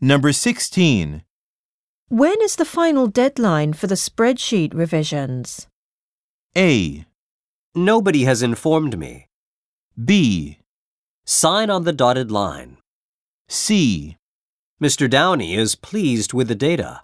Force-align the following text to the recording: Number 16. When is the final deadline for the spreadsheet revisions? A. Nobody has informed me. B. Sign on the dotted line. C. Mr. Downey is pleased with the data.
Number 0.00 0.30
16. 0.30 1.22
When 2.08 2.42
is 2.42 2.56
the 2.56 2.66
final 2.66 3.06
deadline 3.06 3.72
for 3.72 3.86
the 3.86 3.94
spreadsheet 3.94 4.74
revisions? 4.74 5.68
A. 6.54 7.06
Nobody 7.74 8.24
has 8.24 8.42
informed 8.42 8.98
me. 8.98 9.28
B. 10.02 10.58
Sign 11.24 11.70
on 11.70 11.84
the 11.84 11.94
dotted 11.94 12.30
line. 12.30 12.76
C. 13.48 14.18
Mr. 14.82 15.08
Downey 15.08 15.54
is 15.54 15.74
pleased 15.74 16.34
with 16.34 16.48
the 16.48 16.54
data. 16.54 17.00